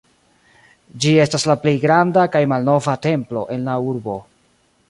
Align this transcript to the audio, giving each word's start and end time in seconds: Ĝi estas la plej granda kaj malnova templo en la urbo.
Ĝi 1.03 1.11
estas 1.25 1.45
la 1.51 1.57
plej 1.65 1.75
granda 1.85 2.25
kaj 2.37 2.43
malnova 2.55 2.99
templo 3.07 3.47
en 3.59 3.71
la 3.73 3.81
urbo. 3.93 4.21